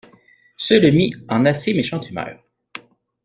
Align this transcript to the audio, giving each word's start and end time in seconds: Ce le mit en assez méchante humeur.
Ce 0.57 0.73
le 0.73 0.89
mit 0.89 1.13
en 1.29 1.45
assez 1.45 1.75
méchante 1.75 2.09
humeur. 2.09 2.43